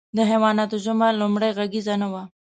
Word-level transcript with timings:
د 0.17 0.19
حیواناتو 0.29 0.75
ژبه 0.85 1.07
لومړۍ 1.19 1.49
غږیزه 1.57 1.95
نه 2.01 2.07
وه. 2.11 2.23